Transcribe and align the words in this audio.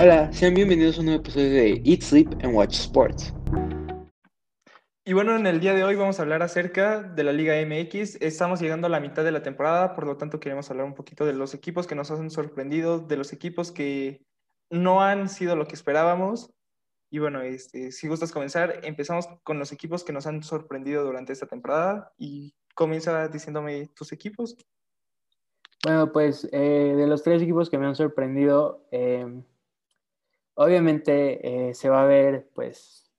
Hola, 0.00 0.32
sean 0.32 0.54
bienvenidos 0.54 0.96
a 0.96 1.00
un 1.00 1.06
nuevo 1.06 1.20
episodio 1.20 1.50
de 1.50 1.82
Eat, 1.84 2.00
Sleep 2.00 2.28
and 2.42 2.54
Watch 2.54 2.74
Sports. 2.74 3.34
Y 5.04 5.12
bueno, 5.12 5.36
en 5.36 5.46
el 5.46 5.60
día 5.60 5.74
de 5.74 5.84
hoy 5.84 5.96
vamos 5.96 6.18
a 6.18 6.22
hablar 6.22 6.42
acerca 6.42 7.02
de 7.02 7.22
la 7.22 7.32
Liga 7.32 7.54
MX. 7.64 8.16
Estamos 8.22 8.60
llegando 8.60 8.86
a 8.86 8.90
la 8.90 9.00
mitad 9.00 9.22
de 9.22 9.32
la 9.32 9.42
temporada, 9.42 9.94
por 9.94 10.06
lo 10.06 10.16
tanto 10.16 10.40
queremos 10.40 10.70
hablar 10.70 10.86
un 10.86 10.94
poquito 10.94 11.26
de 11.26 11.34
los 11.34 11.52
equipos 11.52 11.86
que 11.86 11.94
nos 11.94 12.10
han 12.10 12.30
sorprendido, 12.30 13.00
de 13.00 13.16
los 13.18 13.34
equipos 13.34 13.70
que 13.70 14.24
no 14.70 15.02
han 15.02 15.28
sido 15.28 15.56
lo 15.56 15.66
que 15.66 15.74
esperábamos. 15.74 16.50
Y 17.10 17.18
bueno, 17.18 17.42
este, 17.42 17.92
si 17.92 18.08
gustas 18.08 18.32
comenzar, 18.32 18.80
empezamos 18.84 19.28
con 19.42 19.58
los 19.58 19.72
equipos 19.72 20.04
que 20.04 20.14
nos 20.14 20.26
han 20.26 20.42
sorprendido 20.42 21.04
durante 21.04 21.34
esta 21.34 21.46
temporada 21.46 22.12
y 22.16 22.54
comienza 22.74 23.28
diciéndome 23.28 23.88
tus 23.88 24.12
equipos. 24.12 24.56
Bueno, 25.84 26.10
pues 26.12 26.48
eh, 26.52 26.94
de 26.96 27.06
los 27.06 27.22
tres 27.22 27.42
equipos 27.42 27.68
que 27.68 27.76
me 27.76 27.86
han 27.86 27.96
sorprendido, 27.96 28.86
eh, 28.92 29.42
obviamente 30.54 31.68
eh, 31.68 31.74
se 31.74 31.88
va 31.88 32.02
a 32.02 32.06
ver 32.06 32.48
pues 32.54 33.10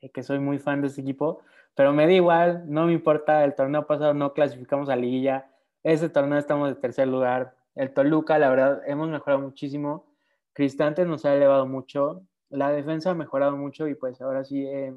eh, 0.00 0.10
que 0.10 0.22
soy 0.22 0.38
muy 0.38 0.58
fan 0.58 0.80
de 0.80 0.88
este 0.88 1.00
equipo, 1.00 1.40
pero 1.74 1.92
me 1.92 2.06
da 2.06 2.12
igual, 2.12 2.64
no 2.66 2.86
me 2.86 2.92
importa, 2.92 3.44
el 3.44 3.54
torneo 3.54 3.86
pasado 3.86 4.14
no 4.14 4.32
clasificamos 4.34 4.88
a 4.88 4.96
liguilla, 4.96 5.50
este 5.82 6.08
torneo 6.08 6.38
estamos 6.38 6.68
de 6.68 6.74
tercer 6.76 7.08
lugar, 7.08 7.56
el 7.74 7.92
Toluca, 7.92 8.38
la 8.38 8.50
verdad, 8.50 8.82
hemos 8.86 9.08
mejorado 9.08 9.40
muchísimo, 9.40 10.06
Cristante 10.52 11.04
nos 11.06 11.24
ha 11.24 11.34
elevado 11.34 11.66
mucho, 11.66 12.26
la 12.50 12.70
defensa 12.70 13.10
ha 13.10 13.14
mejorado 13.14 13.56
mucho 13.56 13.88
y 13.88 13.94
pues 13.94 14.20
ahora 14.20 14.44
sí, 14.44 14.66
eh, 14.66 14.94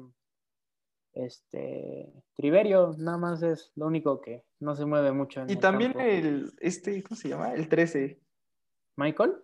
este, 1.14 2.12
Triverio 2.34 2.94
nada 2.98 3.16
más 3.16 3.42
es 3.42 3.72
lo 3.74 3.86
único 3.86 4.20
que 4.20 4.44
no 4.60 4.76
se 4.76 4.84
mueve 4.84 5.12
mucho. 5.12 5.44
y 5.48 5.56
también 5.56 5.98
el, 5.98 6.52
este, 6.60 7.02
¿cómo 7.02 7.16
se 7.16 7.30
llama? 7.30 7.54
El 7.54 7.68
13. 7.68 8.20
¿Michael? 8.96 9.34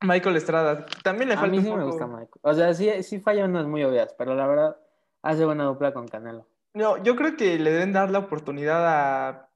Michael 0.00 0.36
Estrada, 0.36 0.86
también 1.02 1.28
le 1.28 1.36
falta 1.36 1.48
A 1.48 1.50
mí 1.60 1.62
sí 1.62 1.72
me 1.72 1.84
gusta 1.84 2.06
Michael. 2.06 2.30
O 2.42 2.54
sea, 2.54 2.72
sí, 2.74 3.02
sí 3.02 3.20
falla 3.20 3.44
unas 3.44 3.66
muy 3.66 3.82
obvias, 3.82 4.14
pero 4.16 4.34
la 4.34 4.46
verdad 4.46 4.76
hace 5.22 5.44
buena 5.44 5.64
dupla 5.64 5.92
con 5.92 6.06
Canelo. 6.06 6.46
No, 6.74 7.02
yo 7.02 7.16
creo 7.16 7.36
que 7.36 7.58
le 7.58 7.72
deben 7.72 7.92
dar 7.92 8.10
la 8.10 8.20
oportunidad 8.20 8.86
a 8.86 9.50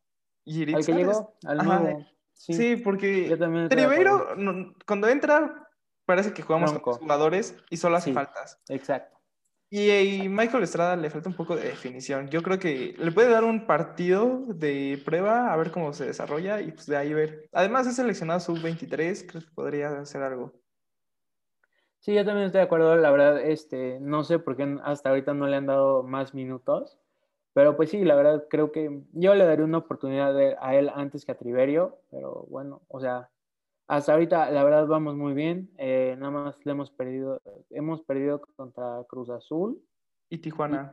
Yiritza. 0.44 0.78
Al 0.78 0.86
que 0.86 0.92
llegó, 0.92 1.34
al 1.46 1.58
nuevo. 1.58 2.06
Sí, 2.32 2.76
porque 2.76 3.36
Trivero, 3.70 4.34
cuando 4.86 5.08
entra, 5.08 5.68
parece 6.04 6.32
que 6.32 6.42
jugamos 6.42 6.72
con 6.72 6.92
los 6.92 6.98
jugadores 6.98 7.56
y 7.70 7.76
solo 7.76 7.96
hace 7.96 8.12
faltas. 8.12 8.60
Exacto. 8.68 9.11
Y, 9.74 10.26
a 10.26 10.28
Michael 10.28 10.64
Estrada 10.64 10.96
le 10.96 11.08
falta 11.08 11.30
un 11.30 11.34
poco 11.34 11.56
de 11.56 11.62
definición. 11.62 12.28
Yo 12.28 12.42
creo 12.42 12.58
que 12.58 12.94
le 12.98 13.10
puede 13.10 13.30
dar 13.30 13.42
un 13.42 13.66
partido 13.66 14.44
de 14.48 15.00
prueba 15.02 15.50
a 15.50 15.56
ver 15.56 15.70
cómo 15.70 15.94
se 15.94 16.04
desarrolla 16.04 16.60
y 16.60 16.72
pues 16.72 16.84
de 16.84 16.98
ahí 16.98 17.14
ver. 17.14 17.48
Además 17.52 17.86
es 17.86 17.96
seleccionado 17.96 18.38
sub-23, 18.40 19.26
creo 19.26 19.40
que 19.40 19.50
podría 19.54 19.98
hacer 20.00 20.22
algo. 20.22 20.52
Sí, 22.00 22.12
yo 22.12 22.22
también 22.22 22.48
estoy 22.48 22.58
de 22.58 22.66
acuerdo, 22.66 22.96
la 22.96 23.10
verdad, 23.10 23.40
este, 23.40 23.98
no 23.98 24.24
sé 24.24 24.38
por 24.38 24.58
qué 24.58 24.76
hasta 24.84 25.08
ahorita 25.08 25.32
no 25.32 25.46
le 25.46 25.56
han 25.56 25.64
dado 25.64 26.02
más 26.02 26.34
minutos, 26.34 26.98
pero 27.54 27.74
pues 27.74 27.88
sí, 27.88 28.04
la 28.04 28.14
verdad 28.14 28.44
creo 28.50 28.72
que 28.72 29.00
yo 29.12 29.34
le 29.34 29.46
daría 29.46 29.64
una 29.64 29.78
oportunidad 29.78 30.36
a 30.60 30.74
él 30.74 30.90
antes 30.94 31.24
que 31.24 31.32
a 31.32 31.38
Triverio, 31.38 31.96
pero 32.10 32.44
bueno, 32.50 32.82
o 32.88 33.00
sea, 33.00 33.30
hasta 33.86 34.12
ahorita 34.12 34.50
la 34.50 34.64
verdad 34.64 34.86
vamos 34.86 35.16
muy 35.16 35.34
bien, 35.34 35.70
eh, 35.78 36.16
nada 36.18 36.30
más 36.30 36.56
le 36.64 36.72
hemos 36.72 36.90
perdido, 36.90 37.40
hemos 37.70 38.02
perdido 38.02 38.40
contra 38.56 39.04
Cruz 39.08 39.30
Azul. 39.30 39.82
Y 40.28 40.38
Tijuana. 40.38 40.92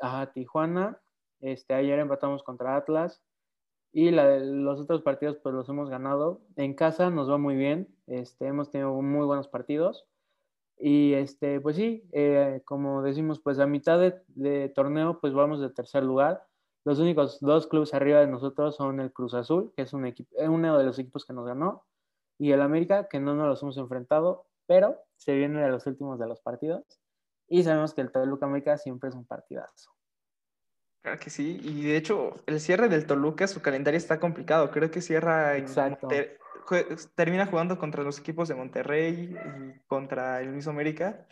ajá, 0.00 0.32
Tijuana, 0.32 1.00
este, 1.40 1.74
ayer 1.74 1.98
empatamos 1.98 2.42
contra 2.42 2.76
Atlas 2.76 3.22
y 3.92 4.10
la, 4.10 4.38
los 4.38 4.80
otros 4.80 5.02
partidos 5.02 5.38
pues 5.38 5.54
los 5.54 5.68
hemos 5.68 5.88
ganado. 5.88 6.42
En 6.56 6.74
casa 6.74 7.10
nos 7.10 7.30
va 7.30 7.38
muy 7.38 7.56
bien, 7.56 7.88
este, 8.06 8.46
hemos 8.46 8.70
tenido 8.70 8.92
muy 9.00 9.24
buenos 9.24 9.48
partidos. 9.48 10.06
Y 10.78 11.14
este, 11.14 11.60
pues 11.60 11.76
sí, 11.76 12.04
eh, 12.12 12.60
como 12.64 13.02
decimos, 13.02 13.40
pues 13.40 13.58
a 13.58 13.66
mitad 13.66 13.98
de, 13.98 14.68
torneo, 14.74 15.18
pues 15.20 15.32
vamos 15.32 15.60
de 15.60 15.70
tercer 15.70 16.04
lugar. 16.04 16.46
Los 16.84 16.98
únicos 16.98 17.40
dos 17.40 17.66
clubes 17.66 17.94
arriba 17.94 18.20
de 18.20 18.26
nosotros 18.26 18.76
son 18.76 19.00
el 19.00 19.12
Cruz 19.12 19.34
Azul, 19.34 19.72
que 19.74 19.82
es 19.82 19.92
un 19.92 20.06
equipo, 20.06 20.36
uno 20.46 20.76
de 20.76 20.84
los 20.84 20.98
equipos 20.98 21.24
que 21.24 21.32
nos 21.32 21.46
ganó, 21.46 21.84
y 22.38 22.52
el 22.52 22.62
América, 22.62 23.08
que 23.08 23.20
no 23.20 23.34
nos 23.34 23.46
los 23.48 23.62
hemos 23.62 23.78
enfrentado, 23.78 24.46
pero 24.66 25.00
se 25.16 25.34
viene 25.34 25.60
de 25.60 25.68
los 25.68 25.86
últimos 25.86 26.18
de 26.18 26.26
los 26.26 26.40
partidos. 26.40 26.84
Y 27.48 27.62
sabemos 27.62 27.94
que 27.94 28.00
el 28.00 28.10
Toluca 28.10 28.46
América 28.46 28.76
siempre 28.76 29.08
es 29.08 29.14
un 29.14 29.24
partidazo. 29.24 29.90
Claro 31.02 31.20
que 31.20 31.30
sí, 31.30 31.60
y 31.62 31.84
de 31.84 31.96
hecho, 31.96 32.34
el 32.46 32.58
cierre 32.60 32.88
del 32.88 33.06
Toluca, 33.06 33.46
su 33.46 33.62
calendario 33.62 33.96
está 33.98 34.18
complicado. 34.18 34.70
Creo 34.72 34.90
que 34.90 35.00
cierra 35.00 35.56
Exacto 35.56 36.08
termina 37.14 37.46
jugando 37.46 37.78
contra 37.78 38.02
los 38.02 38.18
equipos 38.18 38.48
de 38.48 38.54
Monterrey 38.54 39.34
y 39.34 39.86
contra 39.86 40.40
el 40.40 40.50
mismo 40.50 40.72
América 40.72 41.26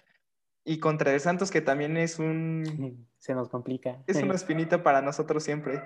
y 0.65 0.79
contra 0.79 1.13
el 1.13 1.21
Santos, 1.21 1.51
que 1.51 1.61
también 1.61 1.97
es 1.97 2.19
un... 2.19 3.09
Se 3.19 3.35
nos 3.35 3.49
complica. 3.49 4.03
Es 4.07 4.23
una 4.23 4.35
espinita 4.35 4.83
para 4.83 5.03
nosotros 5.03 5.43
siempre. 5.43 5.83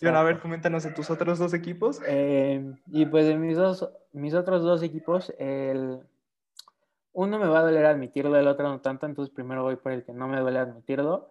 Bueno, 0.00 0.18
a 0.18 0.22
ver, 0.22 0.40
coméntanos 0.40 0.84
de 0.84 0.90
tus 0.90 1.10
otros 1.10 1.38
dos 1.38 1.54
equipos. 1.54 2.00
Eh, 2.06 2.74
y 2.86 3.06
pues 3.06 3.26
de 3.26 3.36
mis, 3.36 3.56
dos, 3.56 3.88
mis 4.12 4.34
otros 4.34 4.62
dos 4.62 4.82
equipos, 4.82 5.32
el... 5.38 6.00
uno 7.12 7.38
me 7.38 7.46
va 7.46 7.60
a 7.60 7.64
doler 7.64 7.86
admitirlo, 7.86 8.36
el 8.36 8.48
otro 8.48 8.68
no 8.68 8.80
tanto, 8.80 9.06
entonces 9.06 9.34
primero 9.34 9.62
voy 9.62 9.76
por 9.76 9.92
el 9.92 10.04
que 10.04 10.12
no 10.12 10.28
me 10.28 10.40
duele 10.40 10.58
admitirlo. 10.58 11.30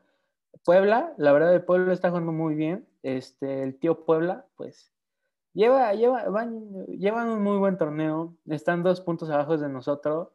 Puebla, 0.64 1.14
la 1.18 1.34
verdad, 1.34 1.54
el 1.54 1.64
Puebla 1.64 1.94
está 1.94 2.10
jugando 2.10 2.32
muy 2.32 2.56
bien. 2.56 2.88
Este, 3.04 3.64
el 3.64 3.78
tío 3.78 4.06
Puebla, 4.06 4.46
pues 4.56 4.96
Lleva, 5.56 5.94
lleva, 5.94 6.28
van, 6.28 6.86
llevan 6.88 7.30
un 7.30 7.42
muy 7.42 7.58
buen 7.58 7.78
torneo, 7.78 8.36
están 8.46 8.84
dos 8.84 9.00
puntos 9.00 9.30
abajo 9.30 9.58
de 9.58 9.70
nosotros. 9.70 10.28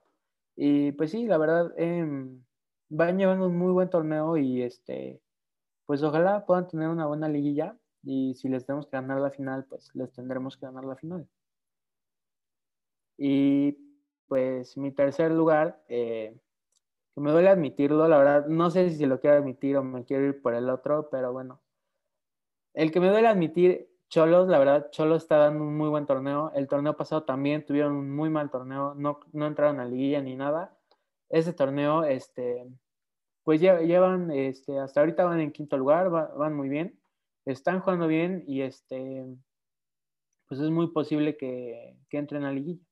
Y 0.56 0.92
pues 0.92 1.10
sí, 1.10 1.26
la 1.26 1.36
verdad, 1.36 1.74
em, 1.76 2.42
van 2.88 3.18
llevando 3.18 3.46
un 3.46 3.58
muy 3.58 3.70
buen 3.70 3.90
torneo 3.90 4.38
y 4.38 4.62
este, 4.62 5.20
pues 5.84 6.02
ojalá 6.02 6.46
puedan 6.46 6.68
tener 6.68 6.88
una 6.88 7.04
buena 7.04 7.28
liguilla. 7.28 7.76
Y 8.02 8.34
si 8.34 8.48
les 8.48 8.64
tenemos 8.66 8.86
que 8.86 8.96
ganar 8.96 9.20
la 9.20 9.30
final, 9.30 9.64
pues 9.64 9.90
les 9.94 10.12
tendremos 10.12 10.56
que 10.56 10.66
ganar 10.66 10.84
la 10.84 10.96
final. 10.96 11.28
Y 13.18 13.76
pues 14.28 14.76
mi 14.76 14.92
tercer 14.92 15.32
lugar, 15.32 15.82
eh, 15.88 16.38
que 17.14 17.20
me 17.20 17.32
duele 17.32 17.50
admitirlo, 17.50 18.06
la 18.08 18.18
verdad, 18.18 18.46
no 18.46 18.70
sé 18.70 18.90
si 18.90 19.06
lo 19.06 19.20
quiero 19.20 19.36
admitir 19.36 19.76
o 19.76 19.82
me 19.82 20.04
quiero 20.04 20.26
ir 20.26 20.40
por 20.40 20.54
el 20.54 20.70
otro, 20.70 21.08
pero 21.10 21.32
bueno. 21.32 21.60
El 22.72 22.92
que 22.92 23.00
me 23.00 23.10
duele 23.10 23.28
admitir 23.28 23.90
Cholos, 24.08 24.48
la 24.48 24.58
verdad, 24.58 24.90
Cholos 24.90 25.22
está 25.22 25.36
dando 25.36 25.64
un 25.64 25.76
muy 25.76 25.88
buen 25.88 26.06
torneo. 26.06 26.52
El 26.54 26.68
torneo 26.68 26.96
pasado 26.96 27.24
también 27.24 27.64
tuvieron 27.66 27.92
un 27.94 28.10
muy 28.10 28.30
mal 28.30 28.50
torneo, 28.50 28.94
no, 28.94 29.20
no 29.32 29.46
entraron 29.46 29.80
a 29.80 29.84
liguilla 29.84 30.20
ni 30.22 30.36
nada. 30.36 30.76
Ese 31.28 31.52
torneo, 31.52 32.04
este, 32.04 32.66
pues 33.44 33.60
llevan, 33.60 34.30
este, 34.30 34.78
hasta 34.78 35.00
ahorita 35.00 35.24
van 35.24 35.40
en 35.40 35.52
quinto 35.52 35.76
lugar, 35.76 36.10
van 36.10 36.54
muy 36.54 36.68
bien, 36.68 36.99
están 37.52 37.80
jugando 37.80 38.06
bien 38.06 38.44
y 38.46 38.62
este, 38.62 39.26
pues 40.48 40.60
es 40.60 40.70
muy 40.70 40.92
posible 40.92 41.36
que, 41.36 41.96
que 42.08 42.18
entren 42.18 42.44
a 42.44 42.52
liguilla. 42.52 42.84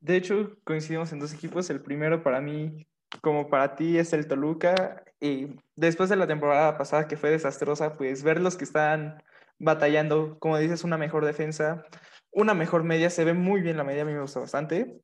De 0.00 0.16
hecho, 0.16 0.56
coincidimos 0.64 1.12
en 1.12 1.18
dos 1.18 1.34
equipos. 1.34 1.68
El 1.70 1.80
primero 1.80 2.22
para 2.22 2.40
mí, 2.40 2.86
como 3.22 3.48
para 3.48 3.74
ti, 3.74 3.98
es 3.98 4.12
el 4.12 4.28
Toluca 4.28 5.02
y 5.20 5.48
después 5.74 6.08
de 6.08 6.16
la 6.16 6.26
temporada 6.26 6.76
pasada 6.76 7.08
que 7.08 7.16
fue 7.16 7.30
desastrosa, 7.30 7.96
pues 7.96 8.22
ver 8.22 8.40
los 8.40 8.56
que 8.56 8.64
están 8.64 9.22
batallando, 9.58 10.38
como 10.38 10.58
dices, 10.58 10.84
una 10.84 10.98
mejor 10.98 11.24
defensa, 11.24 11.84
una 12.30 12.54
mejor 12.54 12.84
media, 12.84 13.10
se 13.10 13.24
ve 13.24 13.32
muy 13.32 13.62
bien 13.62 13.76
la 13.78 13.84
media, 13.84 14.02
a 14.02 14.04
mí 14.04 14.12
me 14.12 14.20
gusta 14.20 14.40
bastante. 14.40 15.00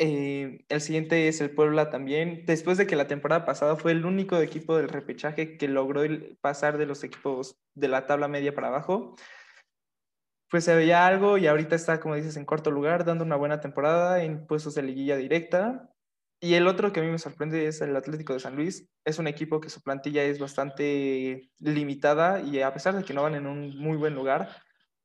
Eh, 0.00 0.64
el 0.68 0.80
siguiente 0.80 1.26
es 1.26 1.40
el 1.40 1.50
Puebla 1.50 1.90
también. 1.90 2.44
Después 2.46 2.78
de 2.78 2.86
que 2.86 2.96
la 2.96 3.08
temporada 3.08 3.44
pasada 3.44 3.76
fue 3.76 3.92
el 3.92 4.06
único 4.06 4.38
equipo 4.38 4.76
del 4.76 4.88
repechaje 4.88 5.56
que 5.56 5.68
logró 5.68 6.02
pasar 6.40 6.78
de 6.78 6.86
los 6.86 7.02
equipos 7.02 7.58
de 7.74 7.88
la 7.88 8.06
tabla 8.06 8.28
media 8.28 8.54
para 8.54 8.68
abajo, 8.68 9.16
pues 10.50 10.64
se 10.64 10.74
veía 10.74 11.06
algo 11.06 11.36
y 11.36 11.46
ahorita 11.46 11.76
está, 11.76 12.00
como 12.00 12.14
dices, 12.14 12.36
en 12.36 12.46
cuarto 12.46 12.70
lugar, 12.70 13.04
dando 13.04 13.24
una 13.24 13.36
buena 13.36 13.60
temporada 13.60 14.22
en 14.22 14.46
puestos 14.46 14.74
de 14.74 14.82
liguilla 14.82 15.16
directa. 15.16 15.90
Y 16.40 16.54
el 16.54 16.68
otro 16.68 16.92
que 16.92 17.00
a 17.00 17.02
mí 17.02 17.10
me 17.10 17.18
sorprende 17.18 17.66
es 17.66 17.80
el 17.80 17.96
Atlético 17.96 18.32
de 18.32 18.40
San 18.40 18.54
Luis. 18.56 18.88
Es 19.04 19.18
un 19.18 19.26
equipo 19.26 19.60
que 19.60 19.70
su 19.70 19.82
plantilla 19.82 20.22
es 20.22 20.38
bastante 20.38 21.50
limitada 21.58 22.40
y 22.40 22.60
a 22.60 22.72
pesar 22.72 22.94
de 22.96 23.04
que 23.04 23.14
no 23.14 23.22
van 23.24 23.34
en 23.34 23.46
un 23.46 23.76
muy 23.78 23.96
buen 23.96 24.14
lugar, 24.14 24.48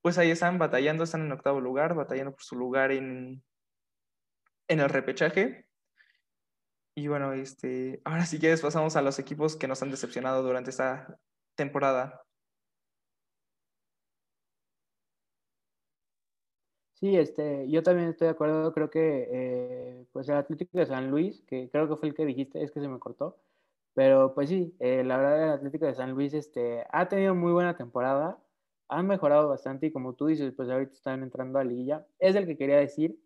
pues 0.01 0.17
ahí 0.19 0.29
están 0.31 0.59
batallando, 0.59 1.03
están 1.03 1.21
en 1.21 1.31
octavo 1.31 1.59
lugar, 1.59 1.95
batallando 1.95 2.33
por 2.33 2.43
su 2.43 2.55
lugar 2.55 2.91
en, 2.91 3.43
en 4.67 4.79
el 4.79 4.89
repechaje. 4.89 5.67
Y 6.95 7.07
bueno, 7.07 7.33
este, 7.33 8.01
ahora 8.05 8.25
sí 8.25 8.39
que 8.39 8.55
pasamos 8.57 8.95
a 8.95 9.01
los 9.01 9.17
equipos 9.19 9.55
que 9.55 9.67
nos 9.67 9.81
han 9.81 9.91
decepcionado 9.91 10.43
durante 10.43 10.69
esta 10.69 11.19
temporada. 11.55 12.23
Sí, 16.93 17.17
este, 17.17 17.69
yo 17.69 17.83
también 17.83 18.09
estoy 18.09 18.27
de 18.27 18.31
acuerdo, 18.31 18.71
creo 18.73 18.89
que 18.89 19.27
eh, 19.29 20.05
pues 20.13 20.29
el 20.29 20.35
Atlético 20.35 20.77
de 20.77 20.85
San 20.85 21.11
Luis, 21.11 21.41
que 21.41 21.69
creo 21.69 21.89
que 21.89 21.97
fue 21.97 22.07
el 22.07 22.15
que 22.15 22.25
dijiste, 22.25 22.63
es 22.63 22.71
que 22.71 22.79
se 22.79 22.87
me 22.87 22.97
cortó, 22.99 23.41
pero 23.93 24.33
pues 24.33 24.49
sí, 24.49 24.75
eh, 24.79 25.03
la 25.03 25.17
verdad 25.17 25.43
el 25.43 25.49
Atlético 25.51 25.85
de 25.85 25.95
San 25.95 26.11
Luis 26.11 26.33
este, 26.33 26.85
ha 26.91 27.09
tenido 27.09 27.35
muy 27.35 27.51
buena 27.51 27.75
temporada, 27.75 28.39
han 28.87 29.07
mejorado 29.07 29.49
bastante 29.49 29.87
y 29.87 29.91
como 29.91 30.13
tú 30.15 30.27
dices, 30.27 30.53
pues 30.55 30.69
ahorita 30.69 30.93
están 30.93 31.23
entrando 31.23 31.59
a 31.59 31.63
liguilla, 31.65 32.07
es 32.19 32.35
el 32.35 32.45
que 32.45 32.57
quería 32.57 32.77
decir, 32.77 33.19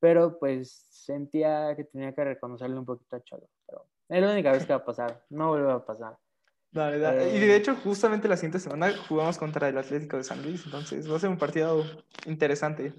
pero 0.00 0.38
pues 0.38 0.70
sentía 0.90 1.74
que 1.76 1.84
tenía 1.84 2.14
que 2.14 2.24
reconocerle 2.24 2.78
un 2.78 2.84
poquito 2.84 3.16
a 3.16 3.22
Cholo. 3.22 3.48
Pero 3.66 3.86
es 4.08 4.22
la 4.22 4.32
única 4.32 4.52
vez 4.52 4.64
que 4.64 4.72
va 4.72 4.80
a 4.80 4.84
pasar, 4.84 5.24
no 5.30 5.48
vuelve 5.48 5.72
a 5.72 5.84
pasar. 5.84 6.16
Dale, 6.70 6.98
dale. 6.98 7.34
Y 7.34 7.40
de 7.40 7.56
hecho, 7.56 7.74
justamente 7.76 8.28
la 8.28 8.36
siguiente 8.36 8.58
semana 8.58 8.92
jugamos 9.08 9.38
contra 9.38 9.68
el 9.68 9.78
Atlético 9.78 10.18
de 10.18 10.24
San 10.24 10.42
Luis, 10.42 10.64
entonces 10.66 11.10
va 11.10 11.16
a 11.16 11.20
ser 11.20 11.30
un 11.30 11.38
partido 11.38 11.82
interesante. 12.26 12.92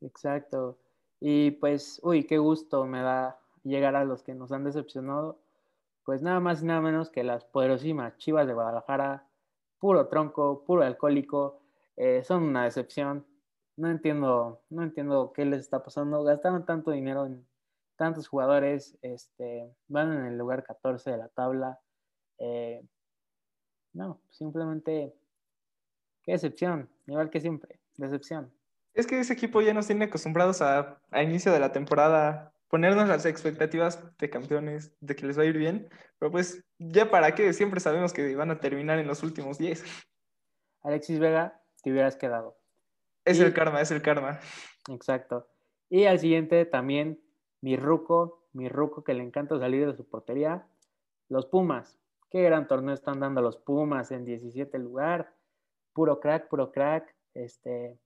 Exacto. 0.00 0.78
Y 1.20 1.52
pues, 1.52 2.00
uy, 2.02 2.24
qué 2.24 2.38
gusto 2.38 2.84
me 2.84 3.00
da 3.00 3.38
llegar 3.62 3.94
a 3.94 4.04
los 4.04 4.22
que 4.22 4.34
nos 4.34 4.50
han 4.50 4.64
decepcionado. 4.64 5.38
Pues 6.04 6.20
nada 6.20 6.40
más 6.40 6.62
y 6.62 6.66
nada 6.66 6.80
menos 6.80 7.10
que 7.10 7.22
las 7.22 7.44
poderosísimas 7.44 8.16
Chivas 8.16 8.48
de 8.48 8.54
Guadalajara, 8.54 9.28
puro 9.78 10.08
tronco, 10.08 10.64
puro 10.64 10.82
alcohólico, 10.82 11.60
eh, 11.96 12.24
son 12.24 12.42
una 12.42 12.64
decepción. 12.64 13.24
No 13.82 13.90
entiendo, 13.90 14.62
no 14.70 14.84
entiendo 14.84 15.32
qué 15.32 15.44
les 15.44 15.58
está 15.58 15.82
pasando. 15.82 16.22
Gastaron 16.22 16.64
tanto 16.64 16.92
dinero 16.92 17.26
en 17.26 17.44
tantos 17.96 18.28
jugadores, 18.28 18.96
este, 19.02 19.74
van 19.88 20.12
en 20.12 20.26
el 20.26 20.38
lugar 20.38 20.62
14 20.62 21.10
de 21.10 21.16
la 21.16 21.26
tabla. 21.26 21.80
Eh, 22.38 22.86
no, 23.92 24.20
simplemente, 24.30 25.12
qué 26.22 26.30
decepción, 26.30 26.88
igual 27.08 27.28
que 27.28 27.40
siempre, 27.40 27.80
decepción. 27.96 28.52
Es 28.94 29.08
que 29.08 29.18
ese 29.18 29.32
equipo 29.32 29.60
ya 29.62 29.74
nos 29.74 29.88
tiene 29.88 30.04
acostumbrados 30.04 30.62
a, 30.62 31.00
a 31.10 31.22
inicio 31.24 31.50
de 31.50 31.58
la 31.58 31.72
temporada 31.72 32.54
ponernos 32.68 33.08
las 33.08 33.26
expectativas 33.26 34.00
de 34.16 34.30
campeones, 34.30 34.92
de 35.00 35.16
que 35.16 35.26
les 35.26 35.36
va 35.36 35.42
a 35.42 35.46
ir 35.46 35.58
bien, 35.58 35.88
pero 36.20 36.30
pues 36.30 36.64
ya 36.78 37.10
para 37.10 37.34
qué, 37.34 37.52
siempre 37.52 37.80
sabemos 37.80 38.12
que 38.12 38.36
van 38.36 38.52
a 38.52 38.60
terminar 38.60 39.00
en 39.00 39.08
los 39.08 39.24
últimos 39.24 39.58
10. 39.58 39.82
Alexis 40.82 41.18
Vega, 41.18 41.60
te 41.82 41.90
hubieras 41.90 42.14
quedado. 42.14 42.61
Es 43.24 43.40
el 43.40 43.52
karma, 43.52 43.80
es 43.80 43.90
el 43.90 44.02
karma. 44.02 44.40
Exacto. 44.90 45.46
Y 45.88 46.04
al 46.04 46.18
siguiente 46.18 46.64
también, 46.64 47.20
mi 47.60 47.76
ruco, 47.76 48.46
mi 48.52 48.68
ruco 48.68 49.04
que 49.04 49.14
le 49.14 49.22
encanta 49.22 49.58
salir 49.58 49.86
de 49.86 49.96
su 49.96 50.08
portería, 50.08 50.66
los 51.28 51.46
Pumas. 51.46 51.98
Qué 52.30 52.42
gran 52.42 52.66
torneo 52.66 52.94
están 52.94 53.20
dando 53.20 53.42
los 53.42 53.56
Pumas 53.58 54.10
en 54.10 54.24
17 54.24 54.78
lugar. 54.78 55.34
Puro 55.92 56.18
crack, 56.20 56.48
puro 56.48 56.72
crack. 56.72 57.14
Este, 57.34 57.98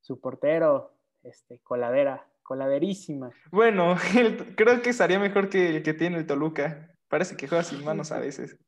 su 0.00 0.20
portero, 0.20 0.92
este, 1.22 1.60
coladera, 1.60 2.26
coladerísima. 2.42 3.30
Bueno, 3.50 3.96
creo 4.56 4.82
que 4.82 4.90
estaría 4.90 5.18
mejor 5.18 5.48
que 5.48 5.76
el 5.76 5.82
que 5.82 5.94
tiene 5.94 6.18
el 6.18 6.26
Toluca. 6.26 6.94
Parece 7.08 7.36
que 7.36 7.48
juega 7.48 7.64
sin 7.64 7.84
manos 7.84 8.12
a 8.12 8.18
veces. 8.20 8.58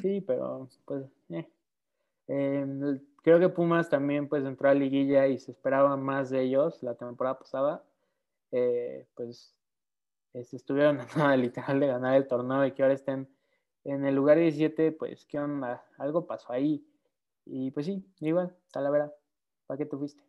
Sí, 0.00 0.20
pero 0.20 0.68
pues, 0.84 1.04
eh. 1.30 1.48
Em, 2.28 3.00
creo 3.26 3.40
que 3.40 3.48
Pumas 3.48 3.90
también 3.90 4.28
pues 4.28 4.44
entró 4.44 4.68
a 4.68 4.74
liguilla 4.74 5.26
y 5.26 5.38
se 5.40 5.50
esperaba 5.50 5.96
más 5.96 6.30
de 6.30 6.42
ellos 6.42 6.80
la 6.84 6.94
temporada 6.94 7.36
pasada. 7.36 7.82
Eh, 8.52 9.04
pues 9.16 9.52
este, 10.32 10.54
estuvieron 10.54 11.00
a 11.00 11.06
nada 11.16 11.36
literal 11.36 11.80
de 11.80 11.88
ganar 11.88 12.14
el 12.14 12.28
torneo 12.28 12.64
y 12.64 12.70
que 12.70 12.84
ahora 12.84 12.94
estén 12.94 13.28
en 13.82 14.06
el 14.06 14.14
lugar 14.14 14.38
17, 14.38 14.92
pues 14.92 15.26
qué 15.26 15.40
onda, 15.40 15.84
algo 15.98 16.28
pasó 16.28 16.52
ahí. 16.52 16.86
Y 17.44 17.72
pues 17.72 17.86
sí, 17.86 18.06
igual, 18.20 18.56
Talavera, 18.70 19.12
¿para 19.66 19.78
qué 19.78 19.86
tú 19.86 19.98
fuiste? 19.98 20.22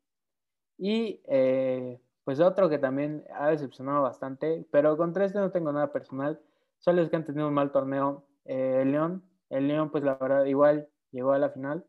Y 0.79 1.21
eh, 1.25 2.01
pues 2.23 2.39
otro 2.39 2.67
que 2.67 2.79
también 2.79 3.23
ha 3.31 3.49
decepcionado 3.49 4.01
bastante, 4.01 4.65
pero 4.71 4.97
contra 4.97 5.23
este 5.25 5.37
no 5.37 5.51
tengo 5.51 5.71
nada 5.71 5.91
personal, 5.91 6.41
solo 6.79 7.03
es 7.03 7.11
que 7.11 7.15
han 7.15 7.25
tenido 7.25 7.47
un 7.47 7.53
mal 7.53 7.71
torneo. 7.71 8.25
Eh, 8.45 8.79
el 8.81 8.91
León, 8.91 9.23
el 9.51 9.67
León 9.67 9.91
pues 9.91 10.03
la 10.03 10.15
verdad 10.15 10.45
igual 10.45 10.89
llegó 11.11 11.33
a 11.33 11.37
la 11.37 11.51
final. 11.51 11.85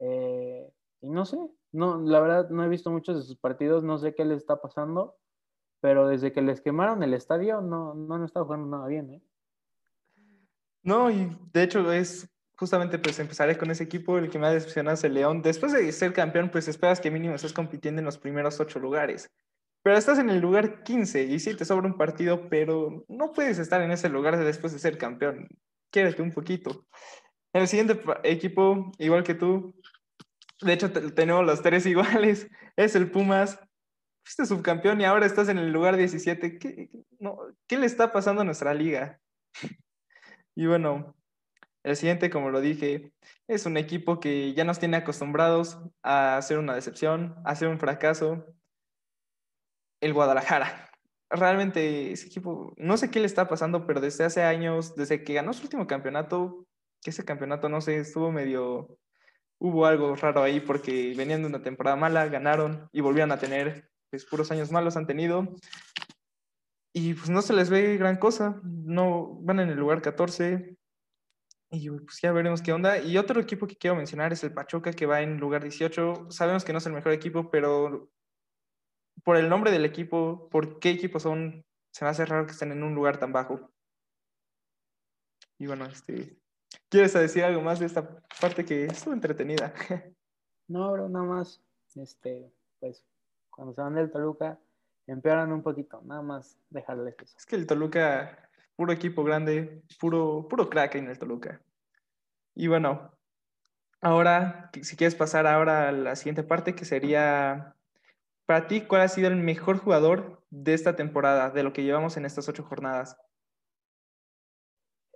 Eh, 0.00 0.72
y 1.02 1.10
no 1.10 1.24
sé, 1.24 1.38
no, 1.72 2.00
la 2.00 2.20
verdad 2.20 2.50
no 2.50 2.64
he 2.64 2.68
visto 2.68 2.90
muchos 2.90 3.16
de 3.16 3.22
sus 3.22 3.36
partidos, 3.36 3.84
no 3.84 3.98
sé 3.98 4.14
qué 4.14 4.24
les 4.24 4.38
está 4.38 4.60
pasando, 4.60 5.16
pero 5.80 6.08
desde 6.08 6.32
que 6.32 6.42
les 6.42 6.60
quemaron 6.60 7.02
el 7.02 7.14
estadio 7.14 7.60
no, 7.60 7.94
no 7.94 8.14
han 8.14 8.24
estado 8.24 8.46
jugando 8.46 8.66
nada 8.66 8.86
bien. 8.86 9.10
¿eh? 9.10 9.22
No, 10.82 11.10
y 11.10 11.36
de 11.52 11.62
hecho 11.62 11.92
es 11.92 12.28
justamente 12.60 12.98
pues 12.98 13.18
empezaré 13.18 13.56
con 13.56 13.70
ese 13.70 13.84
equipo, 13.84 14.18
el 14.18 14.28
que 14.28 14.38
me 14.38 14.46
ha 14.46 14.50
decepcionado 14.50 14.94
es 14.94 15.04
el 15.04 15.14
León. 15.14 15.40
Después 15.40 15.72
de 15.72 15.90
ser 15.92 16.12
campeón, 16.12 16.50
pues 16.50 16.68
esperas 16.68 17.00
que 17.00 17.10
mínimo 17.10 17.34
estés 17.34 17.54
compitiendo 17.54 18.00
en 18.00 18.04
los 18.04 18.18
primeros 18.18 18.60
ocho 18.60 18.78
lugares. 18.78 19.30
Pero 19.82 19.96
estás 19.96 20.18
en 20.18 20.28
el 20.28 20.40
lugar 20.40 20.82
15 20.82 21.22
y 21.22 21.38
sí 21.38 21.56
te 21.56 21.64
sobra 21.64 21.86
un 21.86 21.96
partido, 21.96 22.50
pero 22.50 23.06
no 23.08 23.32
puedes 23.32 23.58
estar 23.58 23.80
en 23.80 23.92
ese 23.92 24.10
lugar 24.10 24.36
después 24.44 24.74
de 24.74 24.78
ser 24.78 24.98
campeón. 24.98 25.48
Quédate 25.90 26.20
un 26.20 26.32
poquito. 26.32 26.86
El 27.52 27.66
siguiente 27.66 28.00
equipo, 28.22 28.92
igual 28.98 29.24
que 29.24 29.34
tú, 29.34 29.74
de 30.60 30.72
hecho 30.72 30.92
tenemos 30.92 31.44
los 31.44 31.62
tres 31.62 31.86
iguales, 31.86 32.48
es 32.76 32.94
el 32.94 33.10
Pumas. 33.10 33.58
Fuiste 34.24 34.46
subcampeón 34.46 35.00
y 35.00 35.04
ahora 35.04 35.26
estás 35.26 35.48
en 35.48 35.58
el 35.58 35.72
lugar 35.72 35.96
17. 35.96 36.58
¿Qué, 36.58 36.90
¿qué 37.66 37.78
le 37.78 37.86
está 37.86 38.12
pasando 38.12 38.42
a 38.42 38.44
nuestra 38.44 38.74
liga? 38.74 39.20
Y 40.56 40.66
bueno, 40.66 41.16
el 41.84 41.96
siguiente, 41.96 42.28
como 42.28 42.50
lo 42.50 42.60
dije, 42.60 43.12
es 43.48 43.64
un 43.64 43.76
equipo 43.78 44.20
que 44.20 44.52
ya 44.52 44.64
nos 44.64 44.78
tiene 44.78 44.98
acostumbrados 44.98 45.78
a 46.02 46.36
hacer 46.36 46.58
una 46.58 46.74
decepción, 46.74 47.36
a 47.44 47.52
hacer 47.52 47.68
un 47.68 47.78
fracaso. 47.78 48.44
El 50.02 50.12
Guadalajara. 50.12 50.90
Realmente 51.30 52.12
ese 52.12 52.26
equipo, 52.26 52.74
no 52.76 52.96
sé 52.96 53.10
qué 53.10 53.20
le 53.20 53.26
está 53.26 53.48
pasando, 53.48 53.86
pero 53.86 54.00
desde 54.00 54.24
hace 54.24 54.42
años, 54.42 54.96
desde 54.96 55.24
que 55.24 55.34
ganó 55.34 55.52
su 55.52 55.62
último 55.62 55.86
campeonato, 55.86 56.66
que 57.02 57.10
ese 57.10 57.24
campeonato, 57.24 57.68
no 57.68 57.80
sé, 57.80 57.98
estuvo 57.98 58.30
medio... 58.32 58.98
Hubo 59.62 59.84
algo 59.84 60.16
raro 60.16 60.42
ahí 60.42 60.58
porque 60.58 61.12
venían 61.14 61.42
de 61.42 61.48
una 61.48 61.62
temporada 61.62 61.94
mala, 61.94 62.26
ganaron 62.28 62.88
y 62.92 63.02
volvían 63.02 63.30
a 63.30 63.38
tener, 63.38 63.90
pues 64.08 64.24
puros 64.24 64.50
años 64.50 64.72
malos 64.72 64.96
han 64.96 65.06
tenido 65.06 65.54
y 66.92 67.14
pues 67.14 67.30
no 67.30 67.42
se 67.42 67.52
les 67.52 67.70
ve 67.70 67.96
gran 67.96 68.16
cosa, 68.16 68.60
no 68.64 69.34
van 69.42 69.60
en 69.60 69.70
el 69.70 69.78
lugar 69.78 70.02
14 70.02 70.76
y 71.70 71.90
pues 71.90 72.20
ya 72.20 72.32
veremos 72.32 72.62
qué 72.62 72.72
onda. 72.72 72.98
Y 72.98 73.16
otro 73.16 73.40
equipo 73.40 73.66
que 73.66 73.76
quiero 73.76 73.96
mencionar 73.96 74.32
es 74.32 74.42
el 74.42 74.52
Pachuca 74.52 74.92
que 74.92 75.06
va 75.06 75.20
en 75.20 75.38
lugar 75.38 75.62
18. 75.62 76.30
Sabemos 76.30 76.64
que 76.64 76.72
no 76.72 76.78
es 76.78 76.86
el 76.86 76.92
mejor 76.92 77.12
equipo, 77.12 77.48
pero 77.50 78.10
por 79.22 79.36
el 79.36 79.48
nombre 79.48 79.70
del 79.70 79.84
equipo, 79.84 80.48
por 80.50 80.80
qué 80.80 80.90
equipo 80.90 81.20
son, 81.20 81.64
se 81.92 82.04
me 82.04 82.10
hace 82.10 82.24
raro 82.26 82.46
que 82.46 82.52
estén 82.52 82.72
en 82.72 82.82
un 82.82 82.94
lugar 82.94 83.18
tan 83.18 83.32
bajo. 83.32 83.70
Y 85.58 85.66
bueno, 85.66 85.86
este, 85.86 86.39
¿quieres 86.90 87.12
decir 87.14 87.44
algo 87.44 87.62
más 87.62 87.78
de 87.78 87.86
esta 87.86 88.06
parte 88.40 88.64
que 88.64 88.84
estuvo 88.84 89.14
entretenida? 89.14 89.72
No, 90.68 90.92
bro, 90.92 91.08
nada 91.08 91.24
más, 91.24 91.60
este, 91.96 92.48
pues, 92.78 93.04
cuando 93.50 93.74
se 93.74 93.80
van 93.80 93.96
del 93.96 94.08
Toluca, 94.08 94.56
empeoran 95.08 95.50
un 95.50 95.64
poquito, 95.64 96.00
nada 96.04 96.22
más 96.22 96.56
dejarles 96.70 97.16
eso. 97.20 97.36
Es 97.36 97.44
que 97.44 97.56
el 97.56 97.66
Toluca, 97.66 98.48
puro 98.76 98.92
equipo 98.92 99.24
grande, 99.24 99.82
puro, 99.98 100.46
puro 100.48 100.70
crack 100.70 100.94
en 100.94 101.08
el 101.08 101.18
Toluca. 101.18 101.60
Y 102.54 102.68
bueno, 102.68 103.10
ahora, 104.00 104.70
si 104.80 104.94
quieres 104.96 105.16
pasar 105.16 105.48
ahora 105.48 105.88
a 105.88 105.92
la 105.92 106.14
siguiente 106.14 106.44
parte, 106.44 106.76
que 106.76 106.84
sería, 106.84 107.74
para 108.46 108.68
ti, 108.68 108.82
¿cuál 108.82 109.02
ha 109.02 109.08
sido 109.08 109.26
el 109.26 109.34
mejor 109.34 109.78
jugador 109.78 110.44
de 110.50 110.74
esta 110.74 110.94
temporada, 110.94 111.50
de 111.50 111.64
lo 111.64 111.72
que 111.72 111.82
llevamos 111.82 112.16
en 112.16 112.26
estas 112.26 112.48
ocho 112.48 112.62
jornadas? 112.62 113.16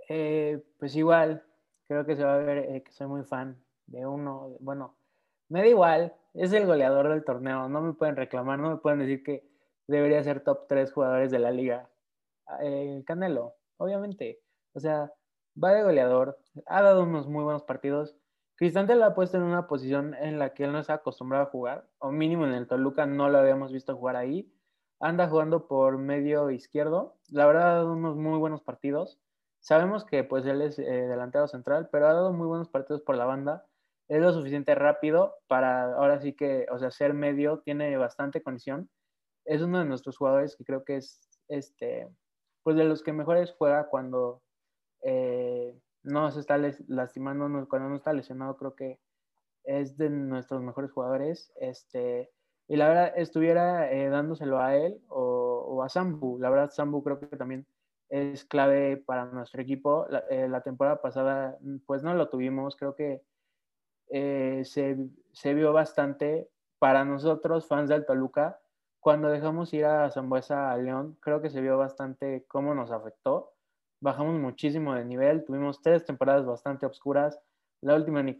Eh, 0.08 0.64
pues 0.80 0.96
igual, 0.96 1.46
creo 1.88 2.04
que 2.06 2.16
se 2.16 2.24
va 2.24 2.34
a 2.34 2.38
ver 2.38 2.58
eh, 2.58 2.82
que 2.82 2.92
soy 2.92 3.06
muy 3.06 3.24
fan 3.24 3.62
de 3.86 4.06
uno, 4.06 4.56
bueno, 4.60 4.96
me 5.48 5.60
da 5.60 5.66
igual, 5.66 6.14
es 6.32 6.52
el 6.52 6.66
goleador 6.66 7.08
del 7.08 7.24
torneo, 7.24 7.68
no 7.68 7.80
me 7.80 7.92
pueden 7.92 8.16
reclamar, 8.16 8.58
no 8.58 8.70
me 8.70 8.76
pueden 8.78 9.00
decir 9.00 9.22
que 9.22 9.46
debería 9.86 10.22
ser 10.22 10.40
top 10.42 10.66
3 10.68 10.92
jugadores 10.92 11.30
de 11.30 11.38
la 11.38 11.50
liga. 11.50 11.90
Eh, 12.60 13.02
Canelo, 13.06 13.54
obviamente. 13.76 14.40
O 14.72 14.80
sea, 14.80 15.12
va 15.62 15.72
de 15.72 15.82
goleador, 15.82 16.38
ha 16.66 16.82
dado 16.82 17.04
unos 17.04 17.28
muy 17.28 17.44
buenos 17.44 17.62
partidos. 17.62 18.16
Cristante 18.56 18.94
lo 18.94 19.04
ha 19.04 19.14
puesto 19.14 19.36
en 19.36 19.42
una 19.42 19.66
posición 19.66 20.14
en 20.14 20.38
la 20.38 20.54
que 20.54 20.64
él 20.64 20.72
no 20.72 20.78
está 20.78 20.94
acostumbrado 20.94 21.44
a 21.44 21.50
jugar, 21.50 21.88
o 21.98 22.10
mínimo 22.10 22.46
en 22.46 22.52
el 22.52 22.66
Toluca 22.66 23.06
no 23.06 23.28
lo 23.28 23.38
habíamos 23.38 23.72
visto 23.72 23.96
jugar 23.96 24.16
ahí. 24.16 24.52
Anda 25.00 25.28
jugando 25.28 25.66
por 25.66 25.98
medio 25.98 26.50
izquierdo. 26.50 27.16
La 27.30 27.46
verdad 27.46 27.70
ha 27.70 27.74
dado 27.74 27.92
unos 27.92 28.16
muy 28.16 28.38
buenos 28.38 28.62
partidos. 28.62 29.18
Sabemos 29.64 30.04
que 30.04 30.24
pues 30.24 30.44
él 30.46 30.62
es 30.62 30.78
eh, 30.78 30.84
delantero 30.84 31.48
central, 31.48 31.88
pero 31.90 32.06
ha 32.06 32.12
dado 32.12 32.32
muy 32.32 32.46
buenos 32.46 32.68
partidos 32.68 33.02
por 33.02 33.16
la 33.16 33.24
banda. 33.24 33.66
Es 34.08 34.20
lo 34.20 34.32
suficiente 34.32 34.74
rápido 34.74 35.36
para 35.48 35.94
ahora 35.94 36.20
sí 36.20 36.34
que, 36.34 36.66
o 36.70 36.78
sea, 36.78 36.90
ser 36.90 37.14
medio, 37.14 37.60
tiene 37.60 37.96
bastante 37.96 38.42
condición 38.42 38.90
es 39.44 39.62
uno 39.62 39.78
de 39.78 39.84
nuestros 39.84 40.16
jugadores 40.16 40.56
que 40.56 40.64
creo 40.64 40.84
que 40.84 40.96
es, 40.96 41.20
este, 41.48 42.08
pues 42.62 42.76
de 42.76 42.84
los 42.84 43.02
que 43.02 43.12
mejores 43.12 43.54
juega 43.56 43.88
cuando 43.88 44.42
eh, 45.02 45.78
no 46.02 46.30
se 46.30 46.40
está 46.40 46.58
lastimando, 46.88 47.68
cuando 47.68 47.88
no 47.88 47.96
está 47.96 48.12
lesionado, 48.12 48.56
creo 48.56 48.74
que 48.74 49.00
es 49.64 49.96
de 49.96 50.10
nuestros 50.10 50.62
mejores 50.62 50.90
jugadores. 50.92 51.52
Este, 51.56 52.30
y 52.68 52.76
la 52.76 52.88
verdad, 52.88 53.12
estuviera 53.16 53.90
eh, 53.92 54.08
dándoselo 54.08 54.58
a 54.58 54.76
él 54.76 55.00
o, 55.08 55.82
a 55.82 55.88
Sambu. 55.88 56.38
La 56.38 56.50
verdad, 56.50 56.70
Sambu 56.70 57.02
creo 57.02 57.20
que 57.20 57.36
también 57.36 57.66
es 58.14 58.44
clave 58.44 58.96
para 58.96 59.26
nuestro 59.26 59.62
equipo. 59.62 60.06
La, 60.08 60.24
eh, 60.30 60.48
temporada 60.64 61.00
pasada, 61.00 61.58
pues 61.86 62.02
no 62.02 62.14
lo 62.14 62.28
tuvimos. 62.28 62.76
Creo 62.76 62.94
que 62.94 63.22
se, 64.08 64.96
se, 65.32 65.54
vio 65.54 65.72
bastante 65.72 66.48
para 66.78 67.04
nosotros, 67.04 67.66
fans 67.66 67.88
del 67.88 68.06
Toluca 68.06 68.60
cuando 69.04 69.28
dejamos 69.28 69.70
ir 69.74 69.84
a 69.84 70.10
Zambuesa 70.10 70.72
a 70.72 70.78
León, 70.78 71.18
creo 71.20 71.42
que 71.42 71.50
se 71.50 71.60
vio 71.60 71.76
bastante 71.76 72.46
cómo 72.48 72.74
nos 72.74 72.90
afectó. 72.90 73.52
Bajamos 74.00 74.40
muchísimo 74.40 74.94
de 74.94 75.04
nivel, 75.04 75.44
tuvimos 75.44 75.82
tres 75.82 76.06
temporadas 76.06 76.46
bastante 76.46 76.86
oscuras. 76.86 77.38
La 77.82 77.96
última 77.96 78.22
ni, 78.22 78.34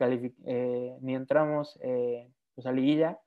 eh, 0.47 0.97
ni 1.03 1.15
entramos 1.15 1.79
eh, 1.83 2.33
pues 2.55 2.67
a 2.67 2.73
liguilla, 2.73 3.21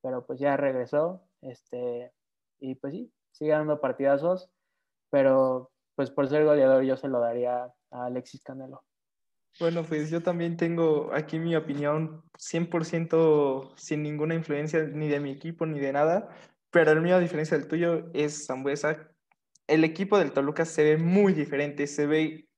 pero 0.00 0.24
pues 0.24 0.40
ya 0.40 0.56
regresó. 0.56 1.20
Este, 1.42 2.10
y 2.58 2.74
pues 2.76 2.94
sí, 2.94 3.12
sigue 3.32 3.50
dando 3.50 3.82
partidazos, 3.82 4.50
pero 5.10 5.70
pues 5.98 6.12
por 6.12 6.28
ser 6.28 6.44
goleador 6.44 6.84
yo 6.84 6.96
se 6.96 7.08
lo 7.08 7.18
daría 7.18 7.64
a 7.90 8.04
Alexis 8.04 8.40
Canelo. 8.40 8.84
Bueno, 9.58 9.82
pues 9.82 10.10
yo 10.10 10.22
también 10.22 10.56
tengo 10.56 11.10
aquí 11.12 11.40
mi 11.40 11.56
opinión 11.56 12.22
100% 12.38 13.72
sin 13.76 14.04
ninguna 14.04 14.36
influencia 14.36 14.84
ni 14.84 15.08
de 15.08 15.18
mi 15.18 15.32
equipo 15.32 15.66
ni 15.66 15.80
de 15.80 15.92
nada, 15.92 16.28
pero 16.70 16.92
el 16.92 17.00
mío, 17.00 17.16
a 17.16 17.18
diferencia 17.18 17.58
del 17.58 17.66
tuyo, 17.66 18.12
es 18.14 18.46
Zambuesa. 18.46 19.08
El 19.66 19.82
equipo 19.82 20.20
del 20.20 20.30
Toluca 20.30 20.64
se 20.64 20.84
ve 20.84 20.98
muy 20.98 21.32
diferente, 21.32 21.88
se 21.88 22.06
ve 22.06 22.48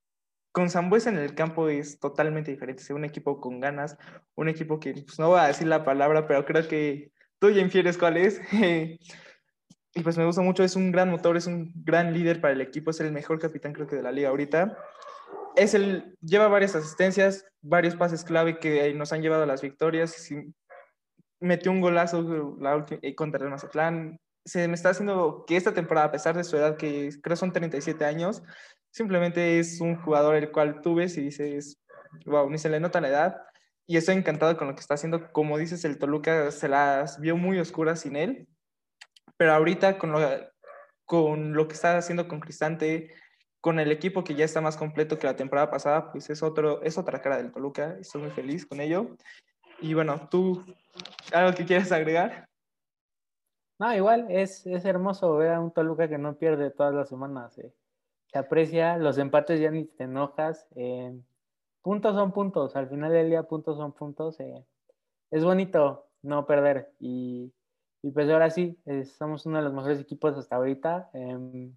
con 0.53 0.69
Zambuesa 0.69 1.09
en 1.09 1.17
el 1.17 1.35
campo 1.35 1.71
es 1.71 1.99
totalmente 1.99 2.51
diferente, 2.51 2.83
se 2.83 2.93
ve 2.93 2.99
un 2.99 3.07
equipo 3.07 3.41
con 3.41 3.59
ganas, 3.59 3.97
un 4.35 4.51
equipo 4.51 4.79
que 4.79 4.93
pues, 4.93 5.19
no 5.19 5.29
voy 5.29 5.41
a 5.41 5.47
decir 5.47 5.67
la 5.67 5.83
palabra, 5.83 6.27
pero 6.27 6.45
creo 6.45 6.69
que 6.69 7.11
tú 7.39 7.49
ya 7.49 7.63
infieres 7.63 7.97
cuál 7.97 8.19
es. 8.19 8.39
y 9.95 10.03
pues 10.03 10.17
me 10.17 10.25
gusta 10.25 10.43
mucho, 10.43 10.63
es 10.63 10.77
un 10.77 10.93
gran 10.93 11.11
motor, 11.11 11.37
es 11.37 11.47
un 11.47 11.73
gran 11.75 12.13
líder 12.13 12.41
para 12.41 12.53
el 12.53 12.61
equipo, 12.61 12.91
es 12.91 13.01
el 13.01 13.13
mejor 13.13 13.41
capitán 13.41 13.73
creo 13.73 13.89
que 13.89 13.97
de 13.97 14.03
la 14.03 14.13
liga 14.13 14.29
ahorita. 14.29 14.77
Es 15.57 15.75
el, 15.75 16.17
lleva 16.21 16.47
varias 16.47 16.77
asistencias, 16.77 17.45
varios 17.61 17.97
pases 17.97 18.25
clave 18.25 18.61
que 18.61 18.95
nos 18.95 19.13
han 19.13 19.21
llevado 19.23 19.43
a 19.43 19.47
las 19.47 19.63
victorias. 19.63 20.29
Metió 21.41 21.73
un 21.73 21.81
golazo 21.81 22.57
la 22.61 22.87
eh, 23.03 23.15
contra 23.17 23.43
el 23.45 23.51
Mazatlán. 23.51 24.21
Se 24.45 24.69
me 24.69 24.75
está 24.75 24.91
haciendo 24.91 25.45
que 25.47 25.57
esta 25.57 25.75
temporada, 25.75 26.07
a 26.07 26.13
pesar 26.13 26.37
de 26.37 26.45
su 26.45 26.57
edad, 26.57 26.77
que 26.77 27.11
creo 27.21 27.37
son 27.37 27.53
37 27.53 28.05
años, 28.05 28.43
simplemente 28.91 29.59
es 29.59 29.81
un 29.81 29.97
jugador 29.97 30.37
el 30.37 30.53
cual 30.53 30.81
tú 30.83 30.95
ves 30.95 31.17
y 31.19 31.23
dices, 31.23 31.81
wow, 32.27 32.49
ni 32.49 32.59
se 32.59 32.69
le 32.69 32.79
nota 32.79 33.01
la 33.01 33.09
edad. 33.09 33.37
Y 33.89 33.97
estoy 33.97 34.15
encantado 34.15 34.57
con 34.57 34.69
lo 34.69 34.75
que 34.75 34.81
está 34.81 34.95
haciendo. 34.95 35.33
Como 35.33 35.59
dices, 35.59 35.85
el 35.85 35.99
Toluca 35.99 36.53
se 36.53 36.69
las 36.69 37.19
vio 37.19 37.37
muy 37.37 37.59
oscuras 37.59 38.01
sin 38.01 38.15
él 38.15 38.47
pero 39.41 39.55
ahorita 39.55 39.97
con 39.97 40.13
lo, 40.13 40.19
con 41.07 41.55
lo 41.55 41.67
que 41.67 41.73
está 41.73 41.97
haciendo 41.97 42.29
con 42.29 42.41
Cristante, 42.41 43.15
con 43.63 43.81
el 43.81 43.91
equipo 43.91 44.23
que 44.23 44.35
ya 44.35 44.45
está 44.45 44.61
más 44.61 44.77
completo 44.77 45.19
que 45.19 45.27
la 45.27 45.35
temporada 45.35 45.71
pasada, 45.71 46.13
pues 46.13 46.29
es, 46.29 46.43
otro, 46.43 46.83
es 46.83 46.99
otra 46.99 47.23
cara 47.23 47.39
del 47.39 47.51
Toluca. 47.51 47.97
Estoy 47.99 48.21
muy 48.21 48.31
feliz 48.33 48.67
con 48.67 48.83
ello. 48.83 49.17
Y 49.81 49.95
bueno, 49.95 50.29
¿tú 50.31 50.63
algo 51.33 51.57
que 51.57 51.65
quieres 51.65 51.91
agregar? 51.91 52.51
No, 53.79 53.95
igual, 53.95 54.27
es, 54.29 54.67
es 54.67 54.85
hermoso 54.85 55.35
ver 55.37 55.53
a 55.53 55.61
un 55.61 55.73
Toluca 55.73 56.07
que 56.07 56.19
no 56.19 56.37
pierde 56.37 56.71
todas 56.71 56.93
las 56.93 57.09
semanas. 57.09 57.57
Eh. 57.57 57.73
Se 58.27 58.39
aprecia, 58.39 58.99
los 58.99 59.17
empates 59.17 59.59
ya 59.59 59.71
ni 59.71 59.87
te 59.87 60.05
enojas. 60.05 60.67
Eh, 60.77 61.19
puntos 61.81 62.15
son 62.15 62.31
puntos, 62.33 62.77
al 62.77 62.91
final 62.91 63.11
del 63.11 63.31
día 63.31 63.45
puntos 63.45 63.79
son 63.79 63.93
puntos. 63.93 64.39
Eh. 64.41 64.67
Es 65.31 65.43
bonito 65.43 66.11
no 66.21 66.45
perder 66.45 66.93
y 66.99 67.55
y 68.03 68.11
pues 68.11 68.29
ahora 68.31 68.51
sí, 68.51 68.79
somos 69.19 69.47
uno 69.47 69.59
de 69.59 69.65
los 69.65 69.75
mejores 69.75 70.01
equipos 70.01 70.37
hasta 70.37 70.57
ahorita. 70.57 71.11
Em, 71.13 71.75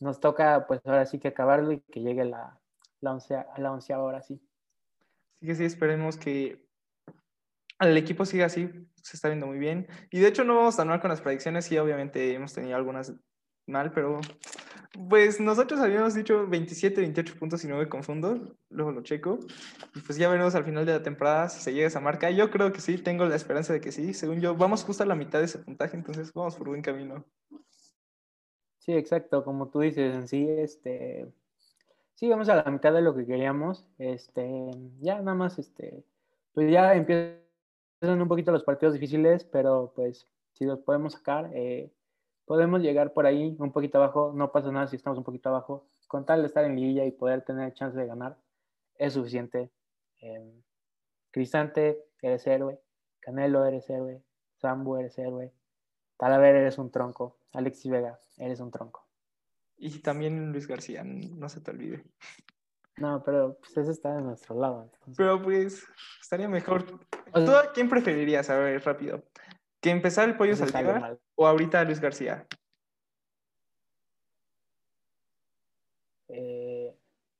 nos 0.00 0.20
toca 0.20 0.66
pues 0.66 0.80
ahora 0.84 1.06
sí 1.06 1.18
que 1.18 1.28
acabarlo 1.28 1.72
y 1.72 1.80
que 1.80 2.00
llegue 2.00 2.24
la, 2.24 2.60
la, 3.00 3.12
oncea, 3.12 3.46
la 3.56 3.72
onceava 3.72 4.02
ahora 4.02 4.22
sí. 4.22 4.40
Sí 5.40 5.46
que 5.46 5.54
sí, 5.54 5.64
esperemos 5.64 6.16
que 6.16 6.66
el 7.80 7.96
equipo 7.96 8.24
siga 8.24 8.46
así, 8.46 8.70
se 9.02 9.16
está 9.16 9.28
viendo 9.28 9.46
muy 9.46 9.58
bien. 9.58 9.88
Y 10.10 10.20
de 10.20 10.28
hecho 10.28 10.44
no 10.44 10.56
vamos 10.56 10.78
a 10.78 10.82
hablar 10.82 11.00
con 11.00 11.10
las 11.10 11.20
predicciones, 11.20 11.64
sí, 11.64 11.76
obviamente 11.76 12.32
hemos 12.34 12.52
tenido 12.52 12.76
algunas 12.76 13.12
mal, 13.66 13.92
pero 13.92 14.20
pues 15.08 15.40
nosotros 15.40 15.80
habíamos 15.80 16.14
dicho 16.14 16.46
27, 16.46 17.00
28 17.00 17.34
puntos 17.38 17.64
y 17.64 17.68
no 17.68 17.76
me 17.76 17.88
confundo, 17.88 18.56
luego 18.70 18.92
lo 18.92 19.02
checo. 19.02 19.38
Y 19.94 20.00
pues 20.00 20.18
ya 20.18 20.28
veremos 20.28 20.54
al 20.54 20.64
final 20.64 20.86
de 20.86 20.92
la 20.92 21.02
temporada 21.02 21.48
si 21.48 21.60
se 21.60 21.72
llega 21.72 21.86
a 21.86 21.88
esa 21.88 22.00
marca. 22.00 22.30
Yo 22.30 22.50
creo 22.50 22.72
que 22.72 22.80
sí, 22.80 22.98
tengo 22.98 23.24
la 23.24 23.36
esperanza 23.36 23.72
de 23.72 23.80
que 23.80 23.92
sí. 23.92 24.14
Según 24.14 24.40
yo, 24.40 24.54
vamos 24.54 24.84
justo 24.84 25.02
a 25.02 25.06
la 25.06 25.14
mitad 25.14 25.38
de 25.38 25.46
ese 25.46 25.58
puntaje, 25.58 25.96
entonces 25.96 26.32
vamos 26.32 26.56
por 26.56 26.68
buen 26.68 26.82
camino. 26.82 27.24
Sí, 28.78 28.92
exacto, 28.92 29.44
como 29.44 29.68
tú 29.68 29.80
dices, 29.80 30.14
en 30.14 30.28
sí, 30.28 30.48
este, 30.48 31.26
sí, 32.14 32.28
vamos 32.28 32.48
a 32.48 32.56
la 32.56 32.70
mitad 32.70 32.92
de 32.92 33.02
lo 33.02 33.14
que 33.16 33.26
queríamos. 33.26 33.88
Este, 33.98 34.70
ya 35.00 35.16
nada 35.20 35.34
más, 35.34 35.58
este, 35.58 36.04
pues 36.54 36.70
ya 36.70 36.94
empiezan 36.94 37.40
un 38.02 38.28
poquito 38.28 38.52
los 38.52 38.64
partidos 38.64 38.94
difíciles, 38.94 39.44
pero 39.44 39.92
pues 39.96 40.28
si 40.52 40.64
los 40.64 40.78
podemos 40.78 41.14
sacar, 41.14 41.50
eh, 41.52 41.90
podemos 42.46 42.80
llegar 42.80 43.12
por 43.12 43.26
ahí 43.26 43.56
un 43.58 43.72
poquito 43.72 43.98
abajo, 43.98 44.32
no 44.34 44.52
pasa 44.52 44.70
nada 44.72 44.86
si 44.86 44.96
estamos 44.96 45.18
un 45.18 45.24
poquito 45.24 45.50
abajo, 45.50 45.88
con 46.06 46.24
tal 46.24 46.40
de 46.40 46.46
estar 46.46 46.64
en 46.64 46.76
liguilla 46.76 47.04
y 47.04 47.10
poder 47.10 47.42
tener 47.42 47.74
chance 47.74 47.98
de 47.98 48.06
ganar, 48.06 48.38
es 48.96 49.12
suficiente. 49.12 49.70
Eh, 50.22 50.62
Cristante, 51.32 52.06
eres 52.22 52.46
héroe, 52.46 52.80
Canelo, 53.20 53.66
eres 53.66 53.90
héroe, 53.90 54.22
Sambu, 54.54 54.96
eres 54.96 55.18
héroe, 55.18 55.52
Talaver, 56.16 56.56
eres 56.56 56.78
un 56.78 56.90
tronco, 56.90 57.36
Alexis 57.52 57.90
Vega, 57.90 58.18
eres 58.38 58.60
un 58.60 58.70
tronco. 58.70 59.06
Y 59.76 59.98
también 59.98 60.52
Luis 60.52 60.66
García, 60.66 61.02
no 61.04 61.48
se 61.50 61.60
te 61.60 61.72
olvide. 61.72 62.04
No, 62.96 63.22
pero 63.22 63.58
pues 63.58 63.76
ese 63.76 63.90
está 63.90 64.14
de 64.14 64.22
nuestro 64.22 64.58
lado. 64.58 64.90
Pero 65.18 65.42
pues 65.42 65.86
estaría 66.22 66.48
mejor. 66.48 66.86
¿Tú 67.34 67.50
a 67.50 67.72
quién 67.74 67.90
preferirías? 67.90 68.48
A 68.48 68.56
ver, 68.56 68.82
rápido. 68.82 69.22
¿Que 69.82 69.90
empezar 69.90 70.26
el 70.26 70.36
pollo 70.38 70.56
Saldívar 70.56 71.18
o 71.36 71.46
ahorita 71.46 71.84
Luis 71.84 72.00
García? 72.00 72.46
Eh, 76.28 76.94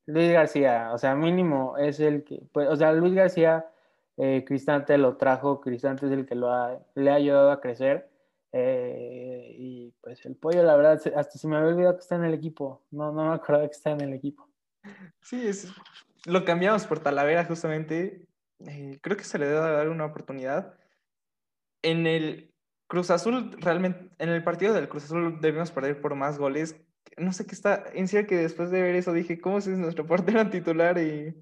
Luis 0.05 0.31
García, 0.31 0.91
o 0.93 0.97
sea, 0.97 1.15
mínimo 1.15 1.77
es 1.77 1.99
el 1.99 2.23
que, 2.23 2.41
pues, 2.53 2.69
o 2.69 2.75
sea, 2.75 2.93
Luis 2.93 3.13
García, 3.13 3.65
eh, 4.15 4.45
Cristante 4.45 4.97
lo 4.97 5.17
trajo, 5.17 5.59
Cristante 5.59 6.05
es 6.05 6.11
el 6.13 6.25
que 6.25 6.35
lo 6.35 6.51
ha, 6.51 6.79
le 6.95 7.11
ha 7.11 7.15
ayudado 7.15 7.51
a 7.51 7.59
crecer. 7.59 8.09
Eh, 8.53 9.53
y 9.57 9.93
pues 10.01 10.25
el 10.25 10.35
pollo, 10.35 10.63
la 10.63 10.77
verdad, 10.77 11.01
hasta 11.15 11.37
se 11.37 11.47
me 11.47 11.57
había 11.57 11.69
olvidado 11.69 11.95
que 11.95 12.01
está 12.01 12.15
en 12.15 12.23
el 12.23 12.33
equipo. 12.33 12.85
No, 12.91 13.11
no 13.11 13.29
me 13.29 13.35
acordaba 13.35 13.67
que 13.67 13.75
está 13.75 13.91
en 13.91 14.01
el 14.01 14.13
equipo. 14.13 14.47
Sí, 15.21 15.45
es, 15.45 15.69
lo 16.25 16.45
cambiamos 16.45 16.87
por 16.87 16.99
Talavera 16.99 17.43
justamente. 17.43 18.25
creo 19.01 19.17
que 19.17 19.25
se 19.25 19.37
le 19.37 19.47
debe 19.47 19.59
dar 19.59 19.89
una 19.89 20.05
oportunidad 20.05 20.77
en 21.81 22.07
el 22.07 22.46
Cruz 22.87 23.11
Azul, 23.11 23.55
realmente, 23.59 24.09
en 24.17 24.29
el 24.29 24.43
partido 24.43 24.73
del 24.73 24.87
Cruz 24.87 25.05
Azul 25.05 25.39
debimos 25.41 25.71
perder 25.71 26.01
por 26.01 26.15
más 26.15 26.37
goles. 26.37 26.75
No 27.17 27.33
sé 27.33 27.45
qué 27.45 27.55
está, 27.55 27.83
en 27.93 28.07
serio 28.07 28.27
que 28.27 28.37
después 28.37 28.71
de 28.71 28.81
ver 28.81 28.95
eso 28.95 29.11
dije, 29.13 29.39
¿cómo 29.39 29.57
es 29.57 29.67
nuestro 29.67 30.05
portero 30.05 30.49
titular? 30.49 30.97
Y 30.97 31.35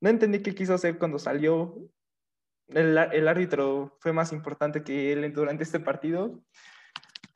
no 0.00 0.10
entendí 0.10 0.42
qué 0.42 0.54
quiso 0.54 0.74
hacer 0.74 0.98
cuando 0.98 1.18
salió. 1.18 1.76
El, 2.68 2.96
el 2.98 3.28
árbitro 3.28 3.96
fue 4.00 4.12
más 4.12 4.32
importante 4.32 4.82
que 4.82 5.12
él 5.12 5.32
durante 5.32 5.64
este 5.64 5.80
partido. 5.80 6.40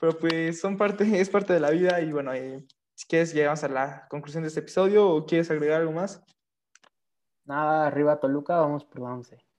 Pero 0.00 0.18
pues 0.18 0.60
son 0.60 0.76
parte, 0.76 1.04
es 1.20 1.28
parte 1.28 1.52
de 1.52 1.60
la 1.60 1.70
vida 1.70 2.00
y 2.00 2.10
bueno, 2.12 2.32
eh, 2.32 2.64
si 2.94 3.06
quieres 3.06 3.32
llegamos 3.34 3.62
a 3.64 3.68
la 3.68 4.06
conclusión 4.08 4.42
de 4.42 4.48
este 4.48 4.60
episodio 4.60 5.08
o 5.08 5.26
quieres 5.26 5.50
agregar 5.50 5.80
algo 5.80 5.92
más. 5.92 6.22
Nada, 7.44 7.86
arriba 7.86 8.18
Toluca, 8.18 8.58
vamos 8.58 8.84
por 8.84 9.00
la 9.00 9.14
11. 9.14 9.49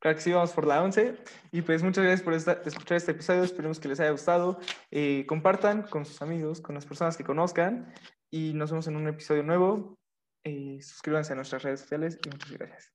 Claro 0.00 0.16
que 0.16 0.22
sí, 0.22 0.32
vamos 0.32 0.52
por 0.52 0.66
la 0.66 0.82
11. 0.82 1.14
Y 1.52 1.60
pues 1.62 1.82
muchas 1.82 2.04
gracias 2.04 2.22
por 2.22 2.34
escuchar 2.34 2.96
este 2.96 3.12
episodio. 3.12 3.42
Esperemos 3.44 3.78
que 3.78 3.88
les 3.88 4.00
haya 4.00 4.10
gustado. 4.10 4.58
Eh, 4.90 5.26
compartan 5.28 5.82
con 5.82 6.06
sus 6.06 6.22
amigos, 6.22 6.60
con 6.62 6.74
las 6.74 6.86
personas 6.86 7.18
que 7.18 7.24
conozcan. 7.24 7.92
Y 8.30 8.54
nos 8.54 8.70
vemos 8.70 8.86
en 8.86 8.96
un 8.96 9.08
episodio 9.08 9.42
nuevo. 9.42 9.98
Eh, 10.44 10.78
suscríbanse 10.80 11.34
a 11.34 11.36
nuestras 11.36 11.62
redes 11.62 11.80
sociales 11.80 12.18
y 12.24 12.30
muchas 12.30 12.50
gracias. 12.52 12.92